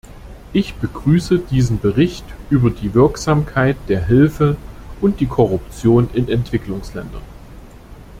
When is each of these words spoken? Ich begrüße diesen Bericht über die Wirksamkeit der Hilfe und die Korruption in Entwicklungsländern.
Ich 0.51 0.73
begrüße 0.73 1.37
diesen 1.37 1.79
Bericht 1.79 2.25
über 2.49 2.71
die 2.71 2.95
Wirksamkeit 2.95 3.77
der 3.87 4.03
Hilfe 4.03 4.57
und 4.99 5.19
die 5.19 5.27
Korruption 5.27 6.09
in 6.15 6.27
Entwicklungsländern. 6.27 7.21